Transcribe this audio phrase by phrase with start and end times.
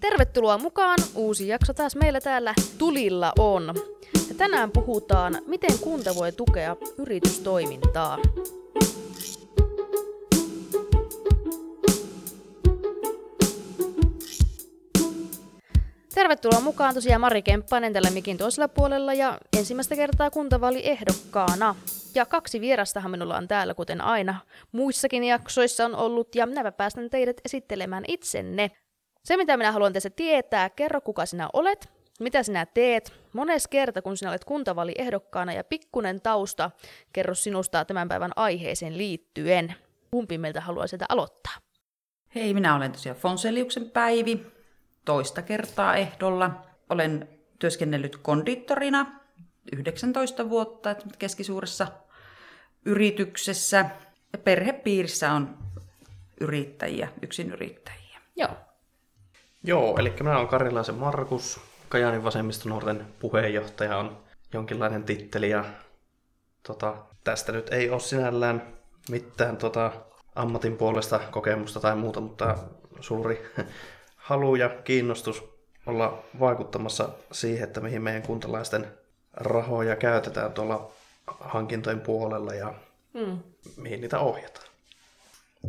[0.00, 0.98] Tervetuloa mukaan!
[1.14, 3.74] Uusi jakso taas meillä täällä tulilla on.
[4.28, 8.18] Ja tänään puhutaan, miten kunta voi tukea yritystoimintaa.
[16.14, 21.74] Tervetuloa mukaan tosiaan Mari Kemppainen tällä mikin toisella puolella ja ensimmäistä kertaa kuntavali ehdokkaana.
[22.14, 24.34] Ja kaksi vierastahan minulla on täällä, kuten aina
[24.72, 28.70] muissakin jaksoissa on ollut, ja minä päästän teidät esittelemään itsenne.
[29.24, 31.88] Se, mitä minä haluan tässä tietää, kerro kuka sinä olet,
[32.20, 36.70] mitä sinä teet, mones kerta kun sinä olet kuntavali ehdokkaana ja pikkunen tausta,
[37.12, 39.74] kerro sinusta tämän päivän aiheeseen liittyen.
[40.10, 41.52] Kumpi meiltä haluaa sitä aloittaa?
[42.34, 44.46] Hei, minä olen tosiaan Fonseliuksen Päivi,
[45.04, 46.50] toista kertaa ehdolla.
[46.88, 47.28] Olen
[47.58, 49.20] työskennellyt kondittorina
[49.72, 51.86] 19 vuotta keskisuuressa
[52.84, 53.90] yrityksessä.
[54.44, 55.58] Perhepiirissä on
[56.40, 57.08] yrittäjiä,
[57.52, 58.20] yrittäjiä.
[58.36, 58.69] Joo.
[59.62, 64.18] Joo, eli minä olen Karilaisen Markus, Kajaanin vasemmistonuorten puheenjohtaja on
[64.52, 65.64] jonkinlainen titteli ja
[66.62, 66.94] tota,
[67.24, 68.62] tästä nyt ei ole sinällään
[69.10, 69.92] mitään tota,
[70.34, 72.58] ammatin puolesta kokemusta tai muuta, mutta
[73.00, 73.52] suuri
[74.16, 75.44] halu ja kiinnostus
[75.86, 78.86] olla vaikuttamassa siihen, että mihin meidän kuntalaisten
[79.32, 80.92] rahoja käytetään tuolla
[81.40, 82.74] hankintojen puolella ja
[83.14, 83.38] mm.
[83.76, 84.66] mihin niitä ohjataan.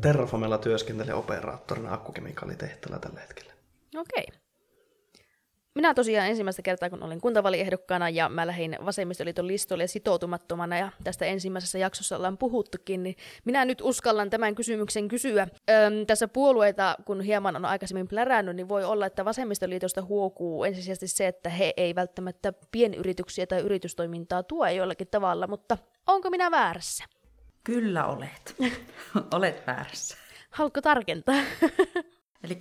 [0.02, 3.54] Terrafamella työskentelee operaattorina akkukemikaalitehtävällä tällä hetkellä.
[3.96, 4.26] Okei.
[4.30, 4.42] Okay.
[5.76, 11.26] Minä tosiaan ensimmäistä kertaa, kun olin kuntavaliehdokkaana ja mä lähdin Vasemmistoliiton listolle sitoutumattomana ja tästä
[11.26, 15.48] ensimmäisessä jaksossa ollaan puhuttukin, niin minä nyt uskallan tämän kysymyksen kysyä.
[15.70, 21.08] Öm, tässä puolueita, kun hieman on aikaisemmin plärännyt, niin voi olla, että Vasemmistoliitosta huokuu ensisijaisesti
[21.08, 27.04] se, että he ei välttämättä pienyrityksiä tai yritystoimintaa tue jollakin tavalla, mutta onko minä väärässä?
[27.64, 28.56] Kyllä olet.
[29.34, 30.18] olet väärässä.
[30.50, 31.42] Haluatko tarkentaa?
[32.44, 32.60] Eli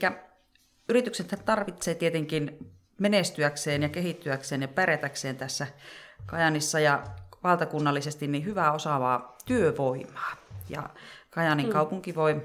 [0.89, 5.67] yritykset tarvitsee tietenkin menestyäkseen ja kehittyäkseen ja pärjätäkseen tässä
[6.27, 7.05] Kajanissa ja
[7.44, 10.37] valtakunnallisesti niin hyvää osaavaa työvoimaa.
[10.69, 10.91] Ja
[11.31, 11.72] Kajanin mm.
[11.72, 12.43] kaupunki voi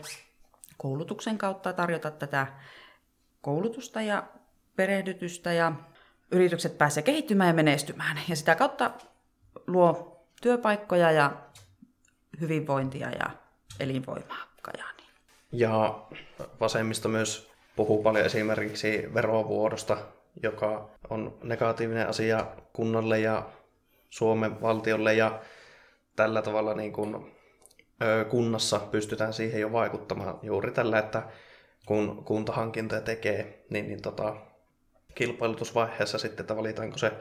[0.78, 2.48] koulutuksen kautta tarjota tätä
[3.42, 4.24] koulutusta ja
[4.76, 5.72] perehdytystä ja
[6.32, 8.20] yritykset pääsee kehittymään ja menestymään.
[8.30, 8.92] Ja sitä kautta
[9.68, 11.32] luo työpaikkoja ja
[12.40, 13.30] hyvinvointia ja
[13.80, 15.10] elinvoimaa Kajaaniin.
[15.52, 16.00] Ja
[16.60, 19.98] vasemmisto myös puhuu paljon esimerkiksi verovuodosta,
[20.44, 23.50] joka on negatiivinen asia kunnalle ja
[24.10, 25.40] Suomen valtiolle ja
[26.16, 27.32] tällä tavalla niin kuin,
[28.30, 31.24] kunnassa pystytään siihen jo vaikuttamaan juuri tällä, että
[31.86, 34.36] kun kuntahankintoja tekee, niin, niin tota,
[35.16, 37.12] kilpailutusvaiheessa sitten, että valitaanko se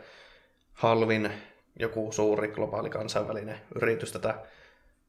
[0.73, 1.33] halvin
[1.79, 4.35] joku suuri globaali kansainvälinen yritys tätä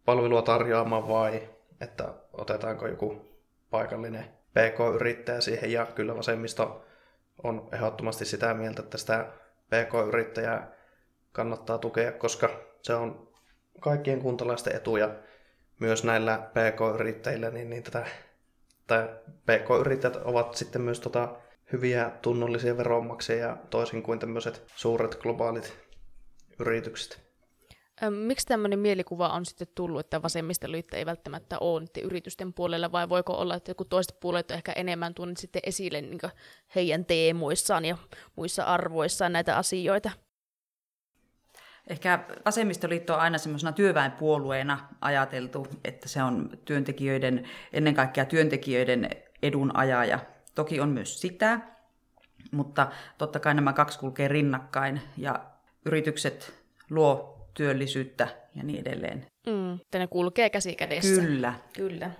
[0.05, 1.49] palvelua tarjoamaan vai
[1.81, 3.21] että otetaanko joku
[3.69, 4.25] paikallinen
[4.55, 6.85] PK-yrittäjä siihen ja kyllä vasemmisto
[7.43, 9.25] on ehdottomasti sitä mieltä, että sitä
[9.67, 10.71] PK-yrittäjää
[11.31, 12.49] kannattaa tukea, koska
[12.81, 13.29] se on
[13.79, 15.15] kaikkien kuntalaisten etu ja
[15.79, 18.05] myös näillä PK-yrittäjillä, niin, niin tätä,
[18.87, 19.09] tai
[19.45, 21.35] PK-yrittäjät ovat sitten myös tota,
[21.71, 25.77] hyviä tunnollisia veronmaksajia toisin kuin tämmöiset suuret globaalit
[26.59, 27.24] yritykset.
[28.09, 33.33] Miksi tämmöinen mielikuva on sitten tullut, että vasemmistoliitto ei välttämättä ole yritysten puolella, vai voiko
[33.33, 36.19] olla, että joku toiset puolet on ehkä enemmän tuonut sitten esille niin
[36.75, 37.97] heidän teemoissaan ja
[38.35, 40.11] muissa arvoissaan näitä asioita?
[41.87, 49.09] Ehkä vasemmistoliitto on aina semmoisena työväenpuolueena ajateltu, että se on työntekijöiden, ennen kaikkea työntekijöiden
[49.41, 50.19] edun ajaja.
[50.55, 51.59] Toki on myös sitä,
[52.51, 55.45] mutta totta kai nämä kaksi kulkee rinnakkain ja
[55.85, 56.53] yritykset
[56.89, 59.25] luo työllisyyttä ja niin edelleen.
[59.47, 61.21] Mm, että ne kulkee käsi kädessä.
[61.21, 61.53] Kyllä.
[61.73, 62.11] Kyllä.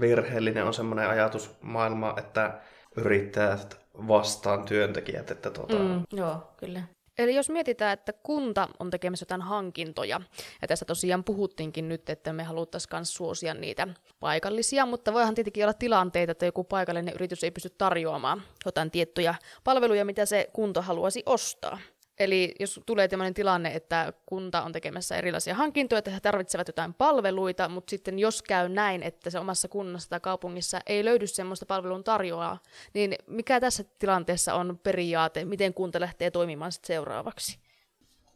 [0.00, 2.60] Virheellinen on semmoinen ajatusmaailma, että
[2.96, 5.30] yrittäjät vastaan työntekijät.
[5.30, 5.78] Että tuota...
[5.78, 6.82] mm, joo, kyllä.
[7.18, 10.20] Eli jos mietitään, että kunta on tekemässä jotain hankintoja,
[10.62, 13.88] ja tässä tosiaan puhuttiinkin nyt, että me haluttaisiin myös suosia niitä
[14.20, 19.34] paikallisia, mutta voihan tietenkin olla tilanteita, että joku paikallinen yritys ei pysty tarjoamaan jotain tiettyjä
[19.64, 21.78] palveluja, mitä se kunta haluaisi ostaa.
[22.18, 26.94] Eli jos tulee tämmöinen tilanne, että kunta on tekemässä erilaisia hankintoja, että he tarvitsevat jotain
[26.94, 31.66] palveluita, mutta sitten jos käy näin, että se omassa kunnassa tai kaupungissa ei löydy semmoista
[31.66, 32.58] palvelun tarjoaa,
[32.94, 37.58] niin mikä tässä tilanteessa on periaate, miten kunta lähtee toimimaan sitten seuraavaksi?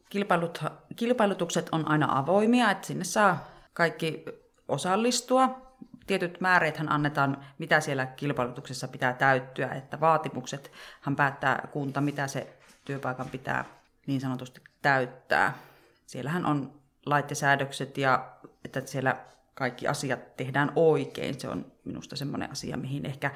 [0.09, 0.59] Kilpailut,
[0.95, 4.25] kilpailutukset on aina avoimia, että sinne saa kaikki
[4.67, 5.68] osallistua.
[6.09, 13.29] Tietyt määreethän annetaan, mitä siellä kilpailutuksessa pitää täyttyä, että vaatimuksethan päättää kunta, mitä se työpaikan
[13.29, 13.65] pitää
[14.07, 15.57] niin sanotusti täyttää.
[16.05, 16.73] Siellähän on
[17.05, 18.31] laittesäädökset ja
[18.65, 19.15] että siellä
[19.53, 21.39] kaikki asiat tehdään oikein.
[21.39, 23.31] Se on minusta semmoinen asia, mihin ehkä,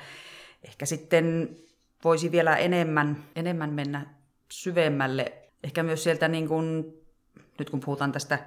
[0.63, 1.57] ehkä sitten
[2.03, 4.05] voisi vielä enemmän, enemmän mennä
[4.51, 5.33] syvemmälle.
[5.63, 6.93] Ehkä myös sieltä, niin kuin,
[7.59, 8.39] nyt kun puhutaan tästä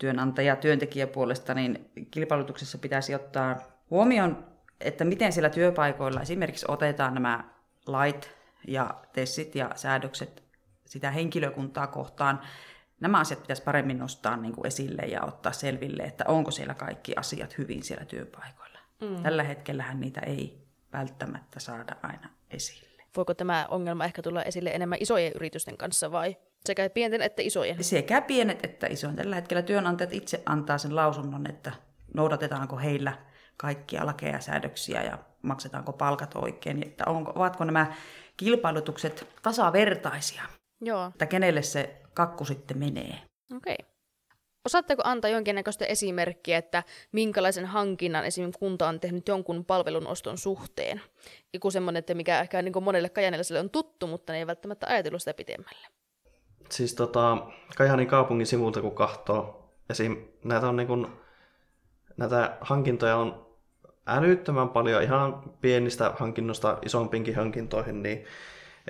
[0.00, 3.56] työnantaja-työntekijäpuolesta, niin kilpailutuksessa pitäisi ottaa
[3.90, 4.44] huomioon,
[4.80, 7.44] että miten siellä työpaikoilla esimerkiksi otetaan nämä
[7.86, 8.30] lait
[8.68, 10.42] ja tessit ja säädökset
[10.86, 12.40] sitä henkilökuntaa kohtaan.
[13.00, 17.12] Nämä asiat pitäisi paremmin nostaa niin kuin esille ja ottaa selville, että onko siellä kaikki
[17.16, 18.78] asiat hyvin siellä työpaikoilla.
[19.00, 19.22] Mm.
[19.22, 23.02] Tällä hetkellähän niitä ei välttämättä saada aina esille.
[23.16, 27.84] Voiko tämä ongelma ehkä tulla esille enemmän isojen yritysten kanssa vai sekä pienten että isojen?
[27.84, 29.16] Sekä pienet että isojen.
[29.16, 31.72] Tällä hetkellä työnantajat itse antaa sen lausunnon, että
[32.14, 33.12] noudatetaanko heillä
[33.56, 37.94] kaikkia lakeja ja säädöksiä ja maksetaanko palkat oikein, että onko, ovatko nämä
[38.36, 40.42] kilpailutukset tasavertaisia.
[40.80, 41.06] Joo.
[41.06, 43.18] Että kenelle se kakku sitten menee.
[43.56, 43.76] Okei.
[43.80, 43.90] Okay.
[44.64, 51.00] Osaatteko antaa jonkinnäköistä esimerkkiä, että minkälaisen hankinnan esimerkiksi kunta on tehnyt jonkun palvelun oston suhteen?
[51.52, 55.22] Joku semmoinen, että mikä ehkä niin monelle kajanilaiselle on tuttu, mutta ne ei välttämättä ajatellut
[55.22, 55.99] sitä pitemmälle.
[56.70, 57.38] Siis tota,
[57.76, 60.16] Kajanin kaupungin sivulta kun katsoo, esim.
[60.44, 61.06] näitä on niin kuin,
[62.16, 63.46] näitä hankintoja on
[64.06, 68.24] älyttömän paljon ihan pienistä hankinnosta isompinkin hankintoihin, niin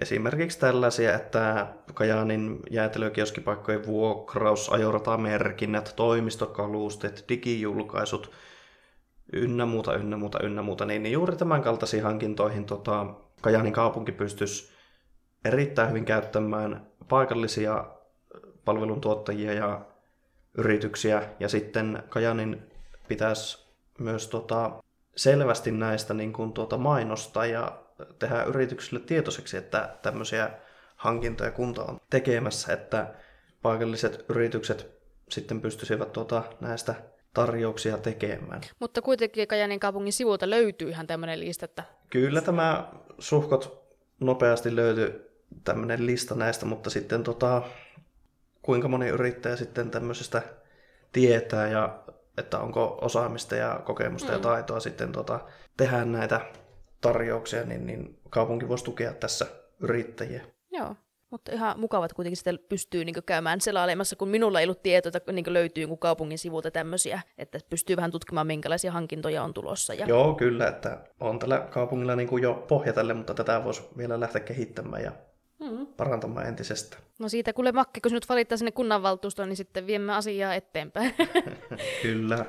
[0.01, 8.31] esimerkiksi tällaisia, että Kajaanin jäätelökioskipaikkojen vuokraus, ajoratamerkinnät, toimistokalusteet, digijulkaisut,
[9.33, 13.07] ynnä muuta, ynnä muuta, ynnä muuta, niin, niin juuri tämän kaltaisiin hankintoihin tota,
[13.41, 14.70] Kajaanin kaupunki pystyisi
[15.45, 17.85] erittäin hyvin käyttämään paikallisia
[18.65, 19.81] palveluntuottajia ja
[20.59, 22.63] yrityksiä, ja sitten Kajanin
[23.09, 23.67] pitäisi
[23.99, 24.83] myös tota,
[25.17, 27.83] selvästi näistä niin kuin, tuota, mainostaa ja
[28.19, 30.51] tehdä yrityksille tietoiseksi, että tämmöisiä
[30.97, 33.15] hankintoja kunta on tekemässä, että
[33.63, 36.95] paikalliset yritykset sitten pystyisivät tuota, näistä
[37.35, 38.61] tarjouksia tekemään.
[38.81, 41.85] Mutta kuitenkin Kajanin kaupungin sivulta löytyy ihan tämmöinen lista, että...
[42.11, 43.91] Kyllä tämä suhkot
[44.21, 45.30] nopeasti löytyy
[45.65, 47.63] tämmöinen lista näistä, mutta sitten tota,
[48.63, 50.43] kuinka moni yrittäjä sitten tämmöisestä
[51.13, 52.03] tietää ja
[52.39, 54.35] että onko osaamista ja kokemusta mm.
[54.35, 55.41] ja taitoa sitten tota,
[55.77, 56.41] tehdä näitä
[57.01, 59.47] tarjouksia, niin, niin kaupunki voisi tukea tässä
[59.81, 60.43] yrittäjiä.
[60.73, 60.97] Joo,
[61.31, 65.13] mutta ihan mukava, että kuitenkin sitä pystyy niin käymään selailemassa, kun minulla ei ollut tietoa,
[65.15, 69.95] että niin löytyy jonkun kaupungin sivulta tämmöisiä, että pystyy vähän tutkimaan, minkälaisia hankintoja on tulossa.
[69.95, 70.07] Ja...
[70.07, 74.41] Joo, kyllä, että on tällä kaupungilla niin jo pohja tälle, mutta tätä voisi vielä lähteä
[74.41, 75.13] kehittämään ja
[75.61, 75.87] mm.
[75.87, 76.97] parantamaan entisestä.
[77.19, 81.15] No siitä kuule Makke, kun sinut valittaa sinne kunnanvaltuustoon, niin sitten viemme asiaa eteenpäin.
[82.03, 82.45] Kyllä.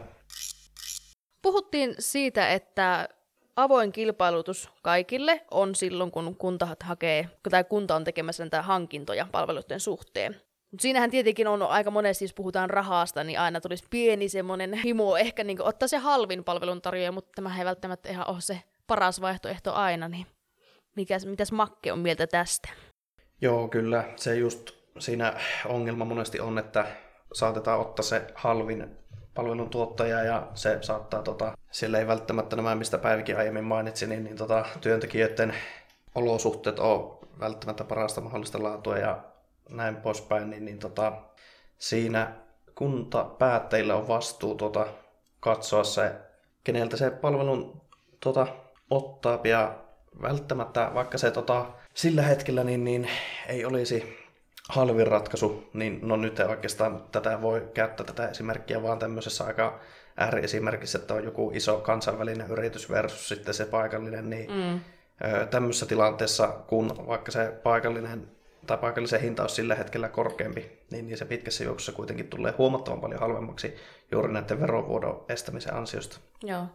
[1.42, 3.10] Puhuttiin siitä, että
[3.56, 9.80] avoin kilpailutus kaikille on silloin, kun kunta hakee, tai kunta on tekemässä näitä hankintoja palveluiden
[9.80, 10.42] suhteen.
[10.72, 15.18] Mutta siinähän tietenkin on aika monesti, siis puhutaan rahasta, niin aina tulisi pieni semmoinen himo
[15.18, 19.74] ehkä niin ottaa se halvin palveluntarjoaja, mutta tämä ei välttämättä ihan ole se paras vaihtoehto
[19.74, 20.26] aina, niin
[20.96, 22.70] mikäs, mitäs Makke on mieltä tästä?
[23.42, 24.04] Joo, kyllä.
[24.16, 25.34] Se just siinä
[25.66, 26.86] ongelma monesti on, että
[27.34, 28.98] saatetaan ottaa se halvin
[29.34, 34.38] palveluntuottaja ja se saattaa, tota, siellä ei välttämättä nämä, mistä Päivikin aiemmin mainitsi, niin, niin
[34.38, 35.56] tota, työntekijöiden
[36.16, 39.24] olosuhteet on välttämättä parasta mahdollista laatua ja
[39.70, 41.14] näin poispäin, niin, niin tota,
[41.78, 42.32] siinä
[42.76, 44.88] kuntapäättäjillä on vastuu tota,
[45.40, 46.12] katsoa se,
[46.64, 47.82] keneltä se palvelun
[48.20, 48.48] tota,
[48.90, 49.76] ottaa ja
[50.22, 53.10] välttämättä, vaikka se tota, sillä hetkellä niin, niin
[53.48, 54.18] ei olisi
[54.70, 59.80] halvin ratkaisu, niin no nyt ei oikeastaan tätä voi käyttää tätä esimerkkiä vaan tämmöisessä aika
[60.18, 64.80] ääriesimerkissä, että on joku iso kansainvälinen yritys versus sitten se paikallinen, niin mm.
[65.50, 68.28] tämmöisessä tilanteessa, kun vaikka se paikallinen
[68.68, 73.02] tai paikallisen hinta on sillä hetkellä korkeampi, niin, niin se pitkässä juoksussa kuitenkin tulee huomattavan
[73.02, 73.76] paljon halvemmaksi
[74.12, 76.20] juuri näiden verovuodon estämisen ansiosta.
[76.44, 76.66] Joo.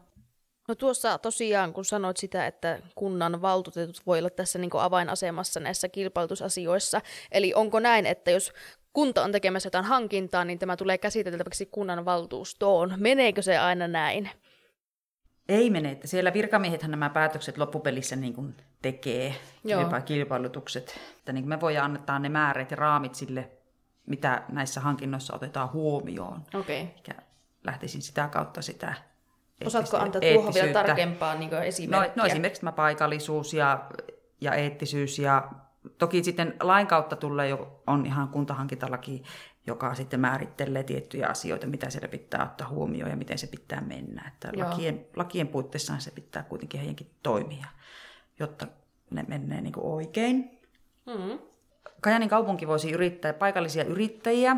[0.68, 5.88] No tuossa tosiaan, kun sanoit sitä, että kunnan valtuutetut voi olla tässä niin avainasemassa näissä
[5.88, 7.00] kilpailutusasioissa,
[7.32, 8.52] eli onko näin, että jos
[8.92, 12.94] kunta on tekemässä jotain hankintaa, niin tämä tulee käsiteltäväksi kunnan valtuustoon.
[12.96, 14.30] Meneekö se aina näin?
[15.48, 19.90] Ei mene, että siellä virkamiehethän nämä päätökset loppupelissä niin kuin tekee, Joo.
[20.04, 21.00] kilpailutukset.
[21.18, 23.50] Että niin kuin me voidaan antaa ne määrät ja raamit sille,
[24.06, 26.42] mitä näissä hankinnoissa otetaan huomioon.
[26.54, 26.86] Okay.
[27.64, 28.94] lähtisin sitä kautta sitä
[29.64, 32.12] Osaatko antaa tuohon vielä tarkempaa niin esimerkkiä?
[32.16, 33.84] No, no esimerkiksi tämä paikallisuus ja,
[34.40, 35.50] ja eettisyys ja
[35.98, 39.22] toki sitten lain kautta tulee jo, on ihan kuntahankintalaki,
[39.66, 44.24] joka sitten määrittelee tiettyjä asioita, mitä siellä pitää ottaa huomioon ja miten se pitää mennä.
[44.28, 47.66] Että lakien, lakien puitteissa se pitää kuitenkin heidänkin toimia,
[48.38, 48.66] jotta
[49.10, 50.60] ne menee niin oikein.
[51.06, 51.38] Mm-hmm.
[52.00, 54.56] Kajanin kaupunki voisi yrittää paikallisia yrittäjiä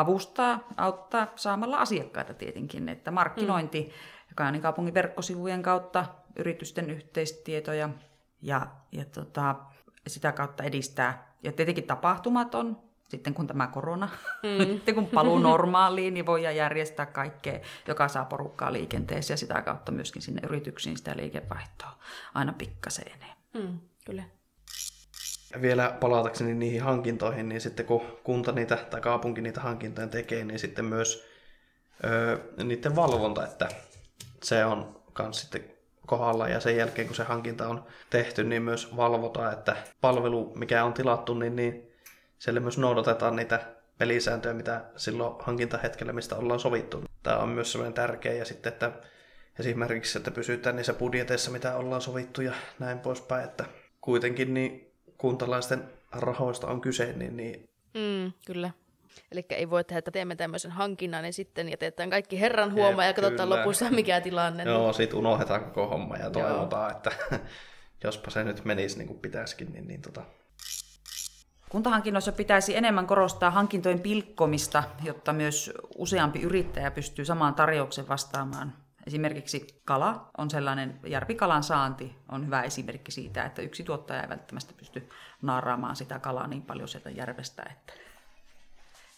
[0.00, 2.88] avustaa, auttaa saamalla asiakkaita tietenkin.
[2.88, 4.18] Että markkinointi mm.
[4.34, 6.04] Kajaanin kaupungin verkkosivujen kautta,
[6.36, 7.88] yritysten yhteistietoja,
[8.42, 9.56] ja, ja tota,
[10.06, 11.34] sitä kautta edistää.
[11.42, 14.08] Ja tietenkin tapahtumat on, sitten kun tämä korona,
[14.42, 14.66] mm.
[14.74, 19.92] sitten kun paluu normaaliin, niin voidaan järjestää kaikkea, joka saa porukkaa liikenteeseen ja sitä kautta
[19.92, 21.98] myöskin sinne yrityksiin sitä liikevaihtoa
[22.34, 23.20] aina pikkaseen.
[23.54, 24.22] Mm, kyllä.
[25.62, 30.58] Vielä palatakseni niihin hankintoihin, niin sitten kun kunta niitä tai kaupunki niitä hankintoja tekee, niin
[30.58, 31.26] sitten myös
[32.04, 33.68] öö, niiden valvonta, että
[34.42, 35.64] se on myös sitten
[36.06, 40.84] kohdalla ja sen jälkeen kun se hankinta on tehty, niin myös valvotaan, että palvelu, mikä
[40.84, 41.92] on tilattu, niin, niin
[42.38, 43.60] siellä myös noudatetaan niitä
[43.98, 47.04] pelisääntöjä, mitä silloin hankintahetkellä, mistä ollaan sovittu.
[47.22, 48.92] Tämä on myös sellainen tärkeä ja sitten, että
[49.58, 53.64] esimerkiksi, että pysytään niissä budjeteissa, mitä ollaan sovittu ja näin poispäin, että
[54.00, 54.87] kuitenkin niin
[55.18, 58.70] kuntalaisten rahoista on kyse, niin, niin Mm, kyllä.
[59.32, 63.12] Eli ei voi tehdä, että teemme tämmöisen hankinnan ja sitten jätetään kaikki herran huomaa ja
[63.14, 63.60] katsotaan kyllä.
[63.60, 64.64] lopussa mikä tilanne.
[64.64, 67.10] niin- Joo, sit unohdetaan koko homma ja toivotaan, että
[68.04, 70.22] jospa se nyt menisi niin kuin pitäisikin, niin, niin tota,
[71.68, 78.72] Kuntahankinnoissa pitäisi enemmän korostaa hankintojen pilkkomista, jotta myös useampi yrittäjä pystyy samaan tarjouksen vastaamaan.
[79.08, 84.72] Esimerkiksi kala on sellainen, järvikalan saanti on hyvä esimerkki siitä, että yksi tuottaja ei välttämättä
[84.76, 85.08] pysty
[85.42, 87.92] naaraamaan sitä kalaa niin paljon sieltä järvestä, että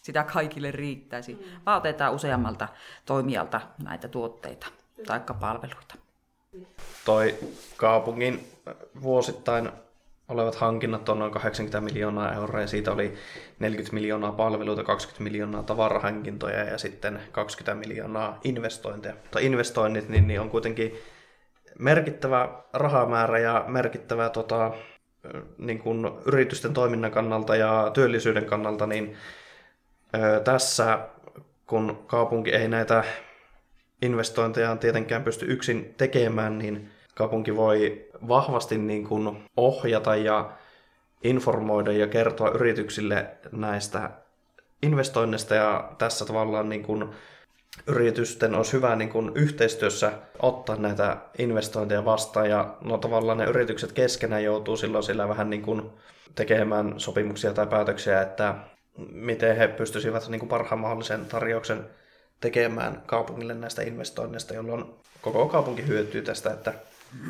[0.01, 2.67] sitä kaikille riittäisi, vaan otetaan useammalta
[3.05, 4.67] toimijalta näitä tuotteita
[5.07, 5.95] tai palveluita.
[7.05, 7.39] toi
[7.77, 8.51] kaupungin
[9.01, 9.71] vuosittain
[10.31, 13.13] olevat hankinnat on noin 80 miljoonaa euroa ja siitä oli
[13.59, 19.15] 40 miljoonaa palveluita, 20 miljoonaa tavarahankintoja ja sitten 20 miljoonaa investointeja.
[19.21, 20.97] Mutta investoinnit niin, niin on kuitenkin
[21.79, 24.71] merkittävä rahamäärä ja merkittävä tota,
[25.57, 29.17] niin kuin yritysten toiminnan kannalta ja työllisyyden kannalta, niin
[30.15, 30.99] ö, tässä
[31.67, 33.03] kun kaupunki ei näitä
[34.01, 36.89] investointeja tietenkään pysty yksin tekemään, niin
[37.21, 40.51] kaupunki voi vahvasti niin kuin ohjata ja
[41.23, 44.11] informoida ja kertoa yrityksille näistä
[44.83, 45.55] investoinneista.
[45.55, 47.09] Ja tässä tavallaan niin kuin
[47.87, 52.49] yritysten olisi hyvä niin kuin yhteistyössä ottaa näitä investointeja vastaan.
[52.49, 55.89] Ja no tavallaan ne yritykset keskenään joutuu silloin sillä vähän niin kuin
[56.35, 58.55] tekemään sopimuksia tai päätöksiä, että
[59.11, 61.85] miten he pystyisivät niin kuin parhaan mahdollisen tarjouksen
[62.39, 64.85] tekemään kaupungille näistä investoinneista, jolloin
[65.21, 66.73] koko kaupunki hyötyy tästä, että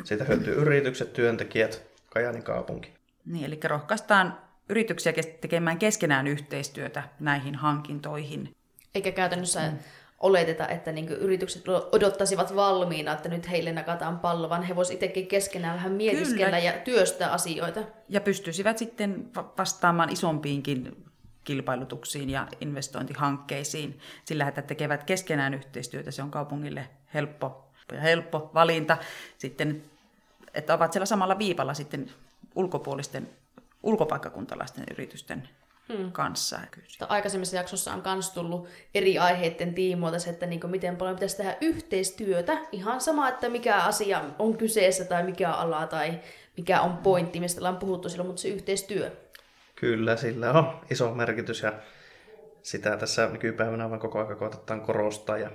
[0.04, 2.90] siitä hyötyy yritykset, työntekijät, Kajaanin kaupunki.
[3.24, 8.54] Niin, eli rohkaistaan yrityksiä tekemään keskenään yhteistyötä näihin hankintoihin.
[8.94, 9.78] Eikä käytännössä mm.
[10.20, 15.26] oleteta, että niin yritykset odottaisivat valmiina, että nyt heille nakataan pallo, vaan he voisivat itsekin
[15.26, 16.58] keskenään vähän mietiskellä Kyllä.
[16.58, 17.80] ja työstää asioita.
[18.08, 20.96] Ja pystyisivät sitten va- vastaamaan isompiinkin
[21.44, 26.10] kilpailutuksiin ja investointihankkeisiin sillä, että tekevät keskenään yhteistyötä.
[26.10, 27.72] Se on kaupungille helppo
[28.02, 28.96] helppo valinta.
[29.38, 29.82] Sitten,
[30.54, 32.10] että ovat siellä samalla viivalla sitten
[32.54, 33.30] ulkopuolisten,
[33.82, 35.48] ulkopaikkakuntalaisten yritysten
[35.92, 36.12] hmm.
[36.12, 36.60] kanssa.
[37.08, 41.56] Aikaisemmissa jaksossa on myös tullut eri aiheiden tiimoilta se, että niin miten paljon pitäisi tehdä
[41.60, 42.58] yhteistyötä.
[42.72, 46.20] Ihan sama, että mikä asia on kyseessä tai mikä ala tai
[46.56, 49.21] mikä on pointti, mistä ollaan puhuttu silloin, mutta se yhteistyö.
[49.82, 51.72] Kyllä, sillä on iso merkitys ja
[52.62, 55.38] sitä tässä nykypäivänä vaan koko ajan koetetaan korostaa.
[55.38, 55.50] Ja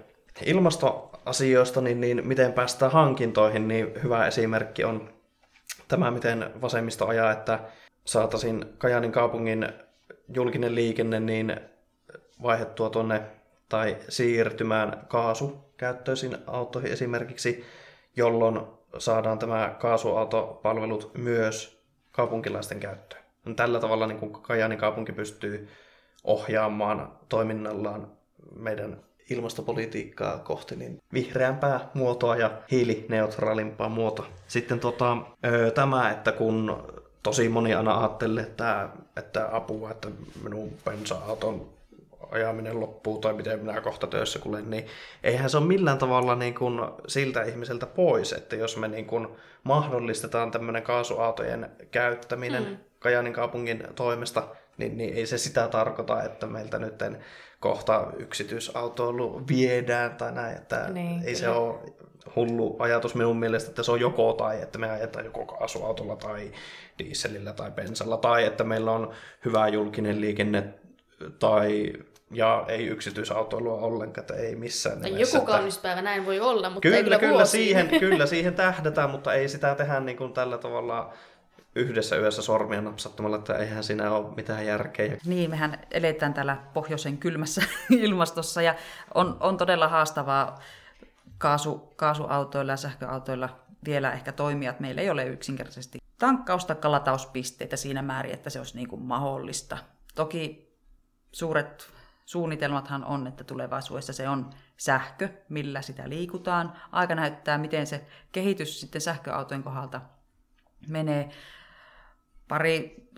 [0.46, 5.10] ilmastoasioista, niin, niin miten päästään hankintoihin, niin hyvä esimerkki on
[5.88, 7.60] tämä, miten vasemmisto ajaa, että
[8.06, 9.68] saataisiin Kajanin kaupungin
[10.34, 11.60] julkinen liikenne niin
[12.44, 13.22] vaihettua tuonne
[13.70, 17.66] tai siirtymään kaasukäyttöisiin autoihin esimerkiksi,
[18.16, 18.62] jolloin
[18.98, 23.27] saadaan tämä kaasuautopalvelut myös kaupunkilaisten käyttöön.
[23.56, 25.68] Tällä tavalla niin kuin Kajaanin kaupunki pystyy
[26.24, 28.12] ohjaamaan toiminnallaan
[28.56, 34.28] meidän ilmastopolitiikkaa kohti niin vihreämpää muotoa ja hiilineutraalimpaa muotoa.
[34.48, 35.18] Sitten tota,
[35.76, 36.84] tämä, että kun
[37.24, 40.08] tosi moni aina ajattelee, että, että apua, että
[40.44, 41.77] minun bensa-auton
[42.32, 44.86] ajaminen loppuu tai miten minä kohta töissä kulen, niin
[45.24, 49.28] eihän se ole millään tavalla niin kuin siltä ihmiseltä pois, että jos me niin kuin
[49.64, 52.78] mahdollistetaan tämmöinen kaasuautojen käyttäminen mm.
[53.00, 57.04] Kajaanin kaupungin toimesta, niin, niin ei se sitä tarkoita, että meiltä nyt
[57.60, 61.80] kohta yksityisautoilu viedään tai näin, että niin, ei se ole
[62.36, 66.52] hullu ajatus minun mielestä, että se on joko tai, että me ajetaan joko kaasuautolla tai
[67.00, 69.12] dieselillä tai bensalla, tai että meillä on
[69.46, 70.64] hyvä julkinen liikenne
[71.40, 71.94] tai
[72.32, 75.38] ja ei yksityisautoilua ollenkaan, että ei missään nimessä.
[75.38, 79.10] Joku kaunis päivä näin voi olla, mutta kyllä, ei kyllä, kyllä, siihen, kyllä siihen tähdätään,
[79.10, 81.14] mutta ei sitä tehdä niin kuin tällä tavalla
[81.76, 85.18] yhdessä yössä sormia napsattamalla, että eihän siinä ole mitään järkeä.
[85.26, 88.76] Niin, mehän eletään täällä pohjoisen kylmässä ilmastossa ja
[89.14, 90.60] on, on todella haastavaa
[91.38, 93.50] kaasu, kaasuautoilla ja sähköautoilla
[93.86, 98.76] vielä ehkä toimia, että meillä ei ole yksinkertaisesti tankkausta kalatauspisteitä siinä määrin, että se olisi
[98.76, 99.78] niin kuin mahdollista.
[100.16, 100.74] Toki
[101.32, 101.88] suuret
[102.28, 106.74] suunnitelmathan on, että tulevaisuudessa se on sähkö, millä sitä liikutaan.
[106.92, 110.02] Aika näyttää, miten se kehitys sitten sähköautojen kohdalta
[110.90, 111.30] menee.
[112.48, 113.10] Pari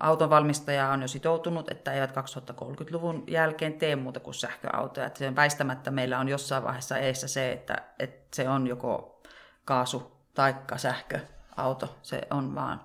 [0.00, 5.06] autonvalmistajaa on jo sitoutunut, että eivät 2030-luvun jälkeen tee muuta kuin sähköautoja.
[5.06, 9.20] Että sen väistämättä meillä on jossain vaiheessa eessä se, että, että se on joko
[9.64, 11.98] kaasu- tai sähköauto.
[12.02, 12.80] Se on vaan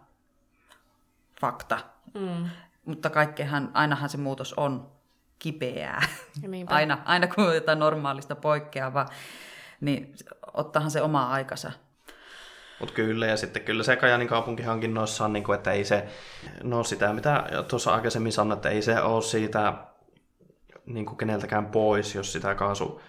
[1.41, 1.79] fakta.
[2.13, 2.49] Mm.
[2.85, 4.96] Mutta kaikkehan, ainahan se muutos on
[5.39, 6.01] kipeää.
[6.67, 9.05] Aina, aina kun jotain normaalista poikkeavaa,
[9.81, 10.15] niin
[10.53, 11.71] ottahan se oma aikansa.
[12.79, 16.07] Mutta kyllä, ja sitten kyllä se Kajanin kaupunkihankinnoissa on, niin kuin, että ei se,
[16.63, 19.73] no sitä mitä tuossa aikaisemmin sanoin, että ei se ole siitä
[20.85, 23.01] niin kuin keneltäkään pois, jos sitä kaasu,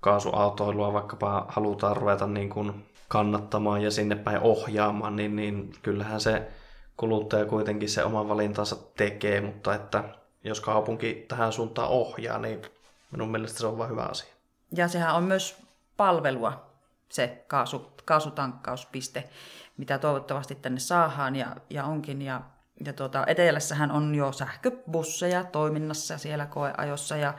[0.00, 6.48] kaasuautoilua vaikkapa halutaan ruveta niin kuin kannattamaan ja sinne päin ohjaamaan, niin, niin kyllähän se
[6.96, 10.04] kuluttaja kuitenkin se oman valintansa tekee, mutta että
[10.44, 12.62] jos kaupunki tähän suuntaan ohjaa, niin
[13.10, 14.34] minun mielestä se on vain hyvä asia.
[14.76, 15.62] Ja sehän on myös
[15.96, 16.70] palvelua,
[17.08, 19.28] se kaasu, kaasutankkauspiste,
[19.76, 22.22] mitä toivottavasti tänne saadaan ja, ja onkin.
[22.22, 22.40] Ja,
[22.84, 27.34] ja tuota, etelässähän on jo sähköbusseja toiminnassa siellä koeajossa ja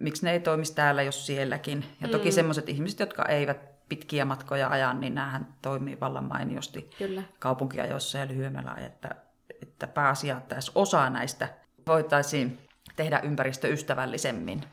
[0.00, 1.84] miksi ne ei toimisi täällä, jos sielläkin.
[2.00, 2.34] Ja toki mm.
[2.34, 7.22] sellaiset ihmiset, jotka eivät pitkiä matkoja ajan, niin näähän toimii vallan mainiosti Kyllä.
[7.38, 9.14] kaupunkiajoissa ja lyhyemmällä että,
[9.62, 11.48] että pääasia, että osa näistä
[11.86, 12.58] voitaisiin
[12.96, 14.64] tehdä ympäristöystävällisemmin.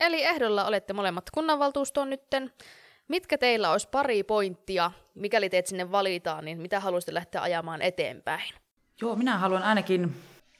[0.00, 2.52] Eli ehdolla olette molemmat kunnanvaltuustoon nytten.
[3.08, 8.54] Mitkä teillä olisi pari pointtia, mikäli teet sinne valitaan, niin mitä haluaisitte lähteä ajamaan eteenpäin?
[9.00, 10.16] Joo, minä haluan ainakin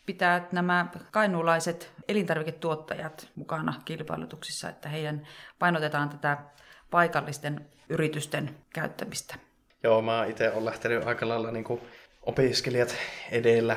[0.07, 6.39] pitää nämä kainuulaiset elintarviketuottajat mukana kilpailutuksissa, että heidän painotetaan tätä
[6.91, 9.35] paikallisten yritysten käyttämistä.
[9.83, 11.81] Joo, mä itse olen lähtenyt aika lailla niin
[12.23, 12.97] opiskelijat
[13.31, 13.77] edellä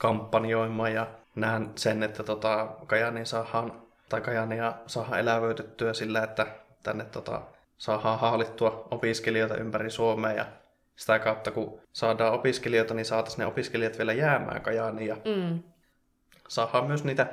[0.00, 6.46] kampanjoimaan ja näen sen, että tota, Kajani saadaan, tai Kajania saadaan elävöitettyä sillä, että
[6.82, 7.42] tänne tota,
[7.78, 10.46] saadaan haalittua opiskelijoita ympäri Suomea ja
[10.96, 15.62] sitä kautta kun saadaan opiskelijoita, niin saataisiin ne opiskelijat vielä jäämään Kajaaniin ja mm.
[16.48, 17.26] saadaan myös niitä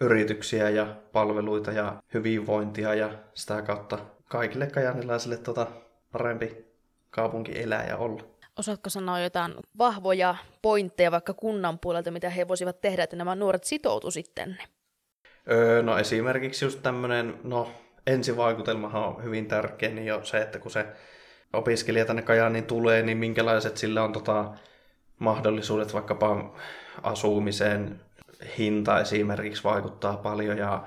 [0.00, 5.66] yrityksiä ja palveluita ja hyvinvointia ja sitä kautta kaikille kajanilaisille tota
[6.12, 6.64] parempi
[7.10, 8.22] kaupunki elää ja olla.
[8.58, 13.64] Osaatko sanoa jotain vahvoja pointteja vaikka kunnan puolelta, mitä he voisivat tehdä, että nämä nuoret
[13.64, 14.56] sitoutu sitten?
[15.50, 17.68] Öö, no esimerkiksi just tämmöinen, no
[18.06, 20.86] ensivaikutelmahan on hyvin tärkeä, niin jo se, että kun se
[21.52, 24.52] opiskelija tänne Kajaaniin tulee, niin minkälaiset sillä on tota,
[25.18, 26.54] mahdollisuudet vaikkapa
[27.02, 28.00] asumiseen,
[28.58, 30.84] hinta esimerkiksi vaikuttaa paljon ja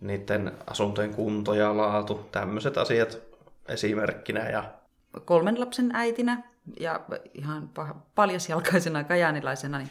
[0.00, 3.18] niiden asuntojen kunto ja laatu, tämmöiset asiat
[3.68, 4.50] esimerkkinä.
[4.50, 4.64] Ja...
[5.24, 6.42] Kolmen lapsen äitinä
[6.80, 7.00] ja
[7.34, 7.70] ihan
[8.14, 9.90] paljasjalkaisena kajanilaisena, niin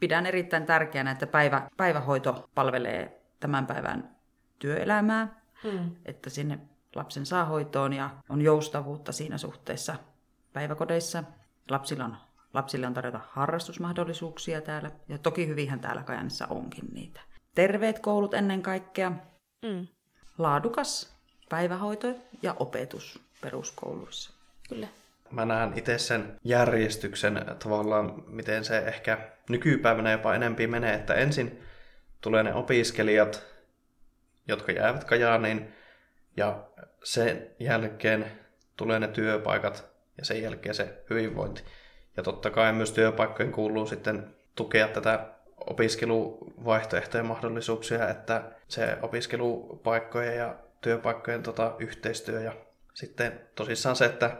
[0.00, 4.16] pidän erittäin tärkeänä, että päivä, päivähoito palvelee tämän päivän
[4.58, 5.90] työelämää, hmm.
[6.04, 6.58] että sinne
[6.94, 9.96] lapsen saa hoitoon ja on joustavuutta siinä suhteessa
[10.52, 11.24] päiväkodeissa.
[11.70, 12.16] Lapsilla on,
[12.54, 17.20] lapsille on tarjota harrastusmahdollisuuksia täällä ja toki hyvinhän täällä Kajanissa onkin niitä.
[17.54, 19.12] Terveet koulut ennen kaikkea,
[19.66, 19.86] hmm.
[20.38, 21.16] laadukas
[21.48, 24.32] päivähoito ja opetus peruskouluissa.
[24.68, 24.88] Kyllä
[25.34, 29.18] mä näen itse sen järjestyksen tavallaan, miten se ehkä
[29.48, 31.62] nykypäivänä jopa enempi menee, että ensin
[32.20, 33.46] tulee ne opiskelijat,
[34.48, 35.74] jotka jäävät Kajaaniin,
[36.36, 36.64] ja
[37.04, 38.26] sen jälkeen
[38.76, 41.62] tulee ne työpaikat, ja sen jälkeen se hyvinvointi.
[42.16, 50.54] Ja totta kai myös työpaikkojen kuuluu sitten tukea tätä opiskeluvaihtoehtojen mahdollisuuksia, että se opiskelupaikkojen ja
[50.80, 52.52] työpaikkojen tota, yhteistyö ja
[52.94, 54.36] sitten tosissaan se, että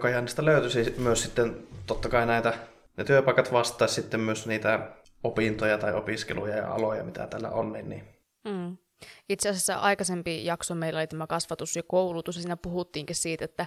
[0.00, 2.54] Kajaanista löytyisi myös sitten totta kai näitä,
[2.96, 4.90] ne työpaikat vastaisi sitten myös niitä
[5.24, 8.04] opintoja tai opiskeluja ja aloja, mitä täällä on, niin, niin.
[8.44, 8.76] Mm.
[9.28, 13.66] Itse asiassa aikaisempi jakso meillä oli tämä kasvatus ja koulutus, ja siinä puhuttiinkin siitä, että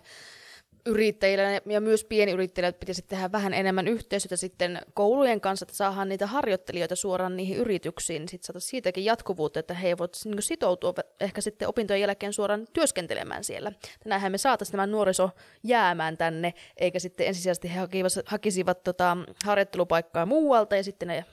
[0.86, 6.28] yrittäjillä ja myös pienyrittäjillä pitäisi tehdä vähän enemmän yhteistyötä sitten koulujen kanssa, että saadaan niitä
[6.28, 11.68] harjoittelijoita suoraan niihin yrityksiin, sitten saataisiin siitäkin jatkuvuutta, että he voivat niin sitoutua ehkä sitten
[11.68, 13.72] opintojen jälkeen suoraan työskentelemään siellä.
[14.06, 15.30] Näinhän me saataisiin tämä nuoriso
[15.64, 21.26] jäämään tänne, eikä sitten ensisijaisesti he hakisivat, hakisivat tota, harjoittelupaikkaa muualta ja sitten ne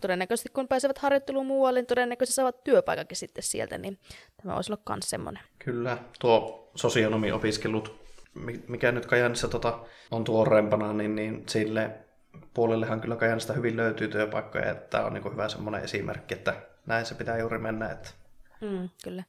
[0.00, 3.98] todennäköisesti kun pääsevät harjoitteluun muualle, niin todennäköisesti saavat työpaikakin sitten sieltä, niin
[4.42, 5.42] tämä voisi olla myös semmoinen.
[5.58, 8.03] Kyllä, tuo sosionomiopiskelut
[8.68, 9.78] mikä nyt Kajanissa tota,
[10.10, 11.90] on tuoreempana, niin, niin sille
[12.54, 16.54] puolellehan kyllä Kajanista hyvin löytyy työpaikkoja, että tämä on niin hyvä semmoinen esimerkki, että
[16.86, 17.90] näin se pitää juuri mennä.
[17.90, 18.10] Että...
[18.60, 19.24] Mm, kyllä.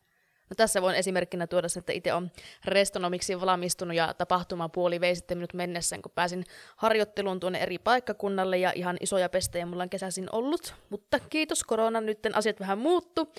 [0.50, 2.32] No tässä voin esimerkkinä tuoda että itse on
[2.66, 6.44] restonomiksi valmistunut ja tapahtumapuoli vei sitten minut mennessä, kun pääsin
[6.76, 10.76] harjoitteluun tuonne eri paikkakunnalle ja ihan isoja pestejä mulla on kesäisin ollut.
[10.90, 13.34] Mutta kiitos koronan, nyt asiat vähän muuttu,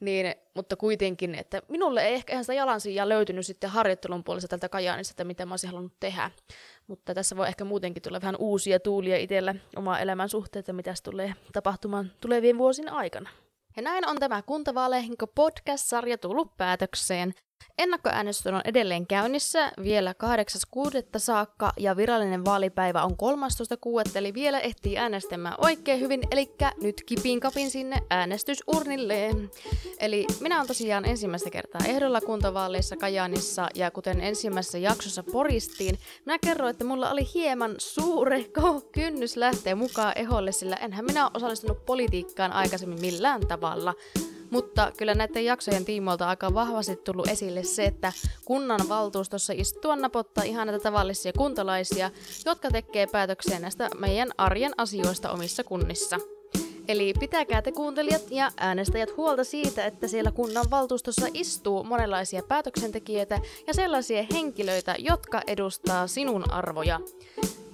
[0.00, 4.68] niin, mutta kuitenkin, että minulle ei ehkä ihan sitä jalansijaa löytynyt sitten harjoittelun puolesta tältä
[4.68, 6.30] Kajaanista, että mitä mä olisin halunnut tehdä.
[6.86, 10.94] Mutta tässä voi ehkä muutenkin tulla vähän uusia tuulia itselle omaa elämän suhteen, että mitä
[11.02, 13.30] tulee tapahtumaan tulevien vuosien aikana.
[13.76, 17.34] Ja näin on tämä Kuntavaaleihinko podcast-sarja tullut päätökseen.
[17.78, 20.88] Ennakkoäänestys on edelleen käynnissä vielä 8.6.
[21.16, 24.10] saakka ja virallinen vaalipäivä on 13.6.
[24.14, 29.50] eli vielä ehtii äänestämään oikein hyvin, eli nyt kipin kapin sinne äänestysurnilleen.
[30.00, 36.38] Eli minä olen tosiaan ensimmäistä kertaa ehdolla kuntavaaleissa Kajaanissa ja kuten ensimmäisessä jaksossa poristiin, minä
[36.38, 41.86] kerroin, että mulla oli hieman suurehko kynnys lähteä mukaan eholle, sillä enhän minä ole osallistunut
[41.86, 43.94] politiikkaan aikaisemmin millään tavalla.
[44.52, 48.12] Mutta kyllä näiden jaksojen tiimoilta aika vahvasti tullut esille se, että
[48.44, 52.10] kunnan valtuustossa istua napottaa ihan näitä tavallisia kuntalaisia,
[52.46, 56.18] jotka tekee päätöksiä näistä meidän arjen asioista omissa kunnissa.
[56.88, 63.40] Eli pitäkää te kuuntelijat ja äänestäjät huolta siitä, että siellä kunnan valtuustossa istuu monenlaisia päätöksentekijöitä
[63.66, 67.00] ja sellaisia henkilöitä, jotka edustaa sinun arvoja.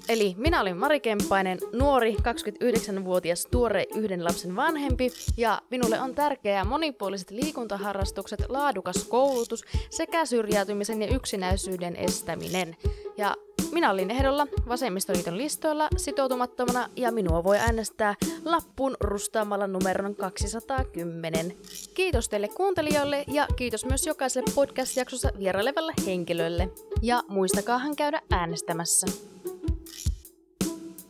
[0.08, 6.64] Eli minä olin Mari Kemppainen, nuori 29-vuotias tuore yhden lapsen vanhempi ja minulle on tärkeää
[6.64, 12.76] monipuoliset liikuntaharrastukset, laadukas koulutus sekä syrjäytymisen ja yksinäisyyden estäminen.
[13.16, 13.34] Ja
[13.72, 21.56] minä olin ehdolla Vasemmistoliiton listoilla sitoutumattomana ja minua voi äänestää lappuun rustaamalla numeron 210.
[21.94, 26.68] Kiitos teille kuuntelijoille ja kiitos myös jokaiselle podcast-jaksossa vierailevalle henkilölle.
[27.02, 29.06] Ja muistakaahan käydä äänestämässä.